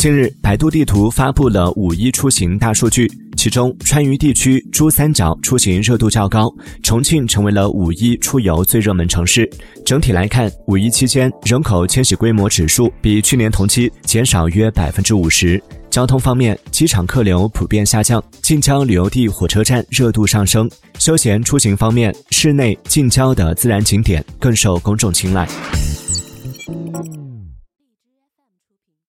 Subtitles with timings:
[0.00, 3.06] 近日百度地图发布了五一出行大数据
[3.36, 6.50] 其中川渝地区珠三角出行热度较高
[6.82, 9.46] 重庆成为了五一出游最热门城市。
[9.84, 15.62] 整体来看五一期间人口迁徙规模指数比去年同期减少约百分之五十。
[15.90, 20.66] 交通方面机场客流普遍下降近郊旅游地火车站热度上升。
[20.98, 25.46] 休闲出行方面室内近郊的自然景点更受公众青睐。